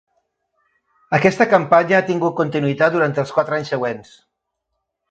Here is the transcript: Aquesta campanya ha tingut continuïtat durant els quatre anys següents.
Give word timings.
Aquesta 1.17 1.47
campanya 1.51 1.99
ha 1.99 2.07
tingut 2.09 2.35
continuïtat 2.43 2.97
durant 2.99 3.17
els 3.27 3.39
quatre 3.39 3.61
anys 3.61 3.75
següents. 3.77 4.21